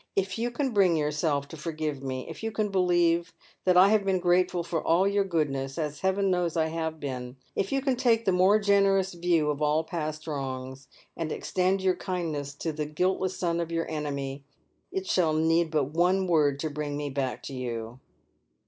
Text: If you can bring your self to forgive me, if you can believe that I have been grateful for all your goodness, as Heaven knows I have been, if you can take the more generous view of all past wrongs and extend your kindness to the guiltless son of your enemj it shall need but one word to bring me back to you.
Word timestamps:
If 0.15 0.39
you 0.39 0.49
can 0.49 0.71
bring 0.71 0.97
your 0.97 1.11
self 1.11 1.47
to 1.49 1.55
forgive 1.57 2.01
me, 2.01 2.27
if 2.27 2.41
you 2.41 2.51
can 2.51 2.69
believe 2.69 3.33
that 3.65 3.77
I 3.77 3.89
have 3.89 4.03
been 4.03 4.17
grateful 4.17 4.63
for 4.63 4.81
all 4.83 5.07
your 5.07 5.23
goodness, 5.23 5.77
as 5.77 5.99
Heaven 5.99 6.31
knows 6.31 6.57
I 6.57 6.69
have 6.69 6.99
been, 6.99 7.35
if 7.55 7.71
you 7.71 7.83
can 7.83 7.95
take 7.95 8.25
the 8.25 8.31
more 8.31 8.57
generous 8.57 9.13
view 9.13 9.51
of 9.51 9.61
all 9.61 9.83
past 9.83 10.25
wrongs 10.25 10.87
and 11.15 11.31
extend 11.31 11.83
your 11.83 11.95
kindness 11.95 12.55
to 12.55 12.71
the 12.73 12.87
guiltless 12.87 13.37
son 13.37 13.59
of 13.59 13.71
your 13.71 13.85
enemj 13.85 14.41
it 14.91 15.05
shall 15.05 15.33
need 15.33 15.69
but 15.69 15.91
one 15.93 16.25
word 16.25 16.59
to 16.61 16.71
bring 16.71 16.97
me 16.97 17.11
back 17.11 17.43
to 17.43 17.53
you. 17.53 17.99